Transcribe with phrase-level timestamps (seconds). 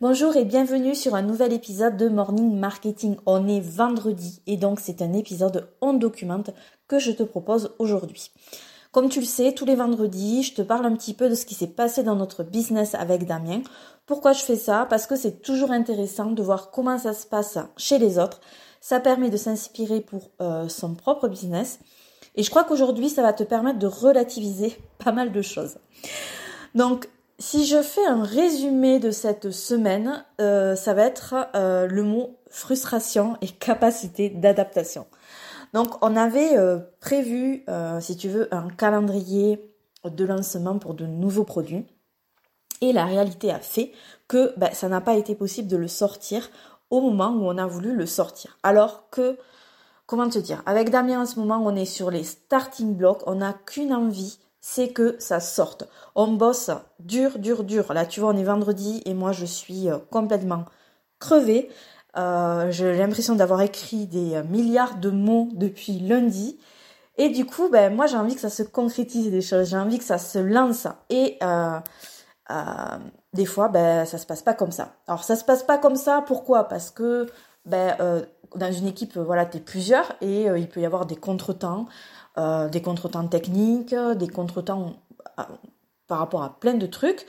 [0.00, 3.16] Bonjour et bienvenue sur un nouvel épisode de Morning Marketing.
[3.26, 6.50] On est vendredi et donc c'est un épisode on documente
[6.88, 8.32] que je te propose aujourd'hui.
[8.90, 11.46] Comme tu le sais, tous les vendredis, je te parle un petit peu de ce
[11.46, 13.62] qui s'est passé dans notre business avec Damien.
[14.04, 14.84] Pourquoi je fais ça?
[14.90, 18.40] Parce que c'est toujours intéressant de voir comment ça se passe chez les autres.
[18.80, 21.78] Ça permet de s'inspirer pour euh, son propre business.
[22.34, 25.76] Et je crois qu'aujourd'hui, ça va te permettre de relativiser pas mal de choses.
[26.74, 27.08] Donc,
[27.38, 32.38] si je fais un résumé de cette semaine, euh, ça va être euh, le mot
[32.48, 35.06] frustration et capacité d'adaptation.
[35.72, 37.64] Donc on avait euh, prévu,
[38.00, 39.60] si tu veux, un calendrier
[40.04, 41.86] de lancement pour de nouveaux produits.
[42.80, 43.92] Et la réalité a fait
[44.28, 46.50] que ben, ça n'a pas été possible de le sortir
[46.90, 48.58] au moment où on a voulu le sortir.
[48.62, 49.38] Alors que,
[50.06, 53.36] comment te dire, avec Damien en ce moment, on est sur les starting blocks, on
[53.36, 55.86] n'a qu'une envie, c'est que ça sorte.
[56.14, 57.92] On bosse dur, dur, dur.
[57.92, 60.64] Là, tu vois, on est vendredi et moi, je suis euh, complètement
[61.18, 61.68] crevée.
[62.16, 66.58] Euh, j'ai l'impression d'avoir écrit des euh, milliards de mots depuis lundi.
[67.18, 69.68] Et du coup, ben, moi, j'ai envie que ça se concrétise des choses.
[69.68, 70.86] J'ai envie que ça se lance.
[71.10, 71.38] Et
[73.34, 74.94] des fois, ben, ça se passe pas comme ça.
[75.06, 76.24] Alors, ça se passe pas comme ça.
[76.26, 76.68] Pourquoi?
[76.68, 77.26] Parce que
[77.66, 78.24] ben,
[78.56, 81.84] dans une équipe, voilà, t'es plusieurs et il peut y avoir des contretemps.
[82.36, 84.94] Euh, des contretemps techniques, des contretemps
[85.38, 85.42] euh,
[86.08, 87.26] par rapport à plein de trucs.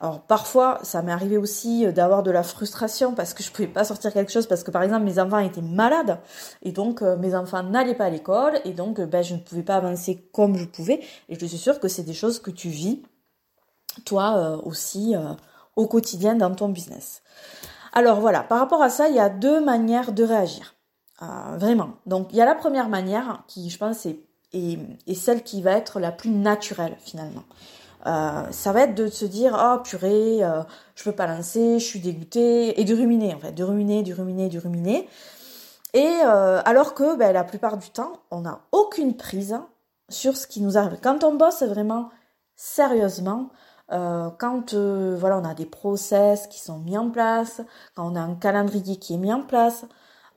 [0.00, 3.84] Alors parfois, ça m'est arrivé aussi d'avoir de la frustration parce que je pouvais pas
[3.84, 6.18] sortir quelque chose parce que par exemple mes enfants étaient malades
[6.62, 9.62] et donc euh, mes enfants n'allaient pas à l'école et donc ben je ne pouvais
[9.62, 12.70] pas avancer comme je pouvais et je suis sûre que c'est des choses que tu
[12.70, 13.02] vis
[14.06, 15.14] toi aussi
[15.74, 17.22] au quotidien dans ton business.
[17.92, 20.74] Alors voilà, par rapport à ça, il y a deux manières de réagir.
[21.56, 21.90] vraiment.
[22.06, 25.72] Donc il y a la première manière qui je pense est et, celle qui va
[25.72, 27.44] être la plus naturelle finalement.
[28.06, 30.62] Euh, ça va être de se dire oh purée euh,
[30.94, 34.14] je peux pas lancer je suis dégoûtée et de ruminer en fait de ruminer de
[34.14, 35.08] ruminer de ruminer.
[35.92, 39.58] Et euh, alors que ben, la plupart du temps on n'a aucune prise
[40.08, 40.98] sur ce qui nous arrive.
[41.02, 42.10] Quand on bosse vraiment
[42.54, 43.50] sérieusement
[43.88, 47.60] quand voilà on a des process qui sont mis en place
[47.94, 49.84] quand on a un calendrier qui est mis en place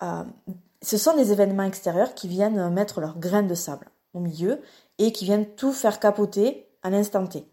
[0.00, 4.60] ce sont des événements extérieurs qui viennent mettre leur grain de sable au milieu
[4.98, 7.46] et qui viennent tout faire capoter à l'instant T.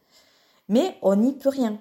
[0.67, 1.79] Mais on n'y peut rien.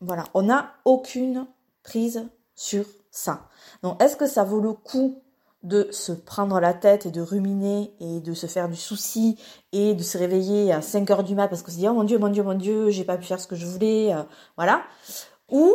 [0.00, 1.46] Voilà, on n'a aucune
[1.82, 3.48] prise sur ça.
[3.82, 5.22] Donc est-ce que ça vaut le coup
[5.62, 9.38] de se prendre la tête et de ruminer et de se faire du souci
[9.72, 12.04] et de se réveiller à 5 heures du mat parce qu'on se dit oh mon
[12.04, 14.22] dieu, mon dieu, mon dieu, j'ai pas pu faire ce que je voulais, euh,
[14.56, 14.82] voilà.
[15.50, 15.74] Ou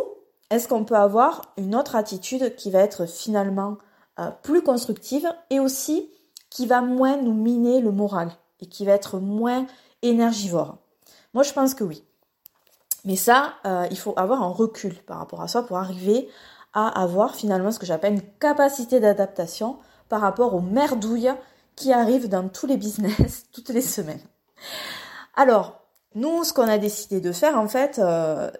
[0.50, 3.78] est-ce qu'on peut avoir une autre attitude qui va être finalement
[4.18, 6.10] euh, plus constructive et aussi
[6.56, 8.30] qui va moins nous miner le moral
[8.60, 9.66] et qui va être moins
[10.00, 10.78] énergivore
[11.34, 12.02] Moi, je pense que oui.
[13.04, 16.30] Mais ça, euh, il faut avoir un recul par rapport à soi pour arriver
[16.72, 19.76] à avoir finalement ce que j'appelle une capacité d'adaptation
[20.08, 21.34] par rapport aux merdouilles
[21.74, 24.24] qui arrivent dans tous les business toutes les semaines.
[25.34, 25.82] Alors,
[26.14, 28.50] nous, ce qu'on a décidé de faire, en fait, euh,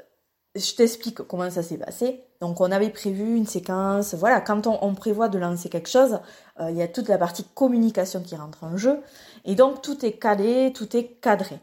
[0.57, 2.23] je t'explique comment ça s'est passé.
[2.41, 6.21] Donc on avait prévu une séquence, voilà, quand on, prévoit de lancer quelque chose,
[6.61, 9.01] euh, il y a toute la partie communication qui rentre en jeu,
[9.45, 11.59] et donc tout est calé, tout est cadré.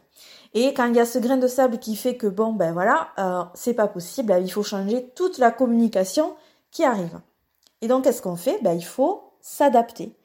[0.52, 3.08] Et quand il y a ce grain de sable qui fait que bon ben voilà,
[3.18, 6.34] euh, c'est pas possible, il faut changer toute la communication
[6.70, 7.20] qui arrive.
[7.80, 8.58] Et donc qu'est-ce qu'on fait?
[8.62, 10.16] Ben il faut s'adapter.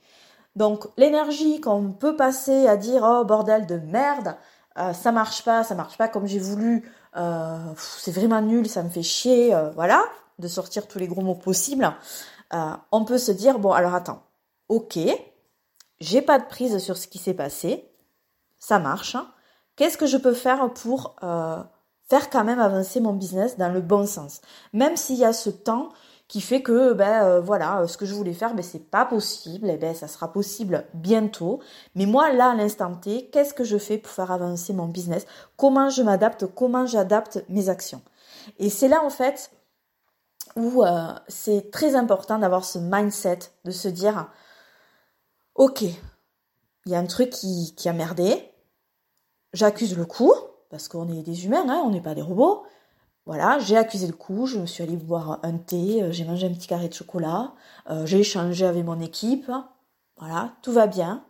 [0.56, 4.36] Donc l'énergie qu'on peut passer à dire oh bordel de merde,
[4.80, 8.82] euh, ça marche pas, ça marche pas comme j'ai voulu, euh, c'est vraiment nul, ça
[8.84, 10.04] me fait chier, euh, voilà,
[10.40, 11.92] de sortir tous les gros mots possibles,
[12.52, 14.24] on peut se dire, bon, alors attends,
[14.70, 14.98] ok,
[16.00, 17.92] j'ai pas de prise sur ce qui s'est passé,
[18.58, 19.28] ça marche, hein.
[19.76, 24.08] qu'est-ce que je peux faire pour faire quand même avancer mon business dans le bon
[24.08, 24.42] sens?
[24.74, 25.90] Même s'il y a ce temps
[26.30, 29.70] qui fait que ben euh, voilà ce que je voulais faire ben c'est pas possible.
[29.70, 31.60] Et ben ça sera possible bientôt.
[31.96, 35.26] Mais moi là à l'instant T qu'est-ce que je fais pour faire avancer mon business?
[35.58, 36.46] Comment je m'adapte?
[36.46, 38.02] Comment j'adapte mes actions?
[38.60, 39.52] Et c'est là en fait
[40.56, 44.30] où euh, c'est très important d'avoir ce mindset de se dire
[45.56, 48.52] ok il y a un truc qui, qui a merdé.
[49.54, 50.34] J'accuse le coup
[50.70, 52.66] parce qu'on est des humains hein, on n'est pas des robots
[53.30, 56.48] voilà, j'ai accusé le coup, je me suis allée boire un thé, euh, j'ai mangé
[56.48, 57.54] un petit carré de chocolat,
[57.92, 59.52] euh, j'ai échangé avec mon équipe,
[60.18, 61.24] voilà, tout va bien.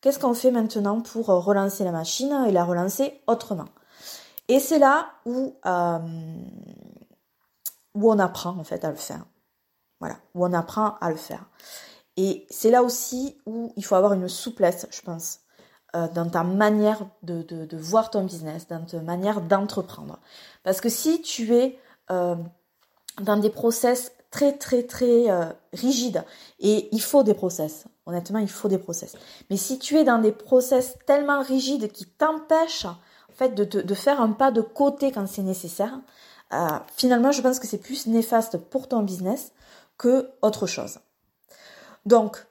[0.00, 3.68] Qu'est-ce qu'on fait maintenant pour euh, relancer la machine et la relancer autrement?
[4.48, 5.54] Et c'est là où,
[7.94, 9.24] où on apprend en fait à le faire.
[10.00, 11.44] Voilà, où on apprend à le faire.
[12.16, 15.38] Et c'est là aussi où il faut avoir une souplesse, je pense.
[15.94, 20.18] Euh, dans ta manière de, de, voir ton business, dans ta manière d'entreprendre.
[20.64, 21.78] Parce que si tu es
[22.10, 22.34] euh,
[23.20, 26.24] dans des process très très très euh, rigides
[26.58, 27.84] et il faut des process.
[28.06, 29.14] Honnêtement, il faut des process.
[29.50, 33.94] Mais si tu es dans des process tellement rigides qui t'empêchent en fait de, de,
[33.94, 36.00] faire un pas de côté quand c'est nécessaire,
[36.96, 39.52] finalement, je pense que c'est plus néfaste pour ton business
[39.96, 40.98] que autre chose.
[42.04, 42.44] Donc,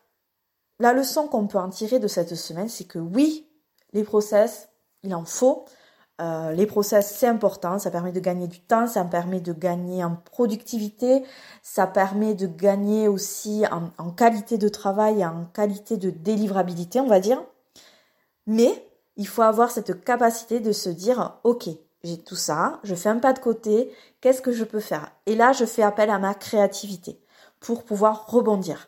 [0.79, 3.47] la leçon qu'on peut en tirer de cette semaine, c'est que oui,
[3.93, 4.69] les process,
[5.03, 5.65] il en faut.
[6.21, 10.03] Euh, les process, c'est important, ça permet de gagner du temps, ça permet de gagner
[10.03, 11.23] en productivité,
[11.63, 13.63] ça permet de gagner aussi
[13.97, 17.43] en, qualité de travail, en qualité de délivrabilité, on va dire.
[18.45, 18.87] Mais
[19.17, 21.69] il faut avoir cette capacité de se dire, ok,
[22.03, 23.91] j'ai tout ça, je fais un pas de côté,
[24.21, 25.11] qu'est-ce que je peux faire?
[25.25, 27.19] Et là, je fais appel à ma créativité
[27.59, 28.87] pour pouvoir rebondir.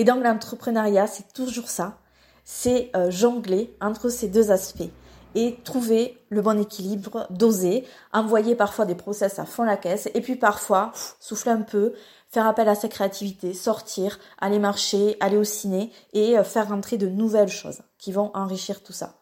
[0.00, 1.98] Et donc l'entrepreneuriat, c'est toujours ça,
[2.42, 4.88] c'est euh, jongler entre ces deux aspects
[5.34, 10.22] et trouver le bon équilibre, doser, envoyer parfois des process à fond la caisse et
[10.22, 11.92] puis parfois souffler un peu,
[12.30, 16.96] faire appel à sa créativité, sortir, aller marcher, aller au ciné et euh, faire rentrer
[16.96, 19.18] de nouvelles choses qui vont enrichir tout ça.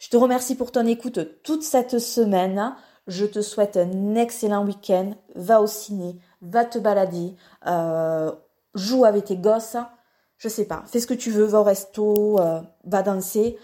[0.00, 2.74] Je te remercie pour ton écoute toute cette semaine.
[3.06, 5.12] Je te souhaite un excellent week-end.
[5.36, 7.36] Va au ciné, va te balader,
[7.68, 8.32] euh,
[8.74, 9.76] joue avec tes gosses.
[10.40, 13.58] Je sais pas, fais ce que tu veux, va au resto, euh, va danser.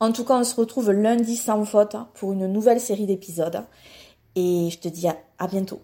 [0.00, 3.64] En tout cas, on se retrouve lundi sans faute pour une nouvelle série d'épisodes.
[4.34, 5.82] Et je te dis à bientôt.